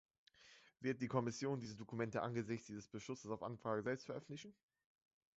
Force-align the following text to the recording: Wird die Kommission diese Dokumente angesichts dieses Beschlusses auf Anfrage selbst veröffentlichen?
Wird 0.79 0.99
die 1.03 1.07
Kommission 1.07 1.59
diese 1.59 1.75
Dokumente 1.75 2.23
angesichts 2.23 2.65
dieses 2.65 2.87
Beschlusses 2.87 3.29
auf 3.29 3.43
Anfrage 3.43 3.83
selbst 3.83 4.07
veröffentlichen? 4.07 4.51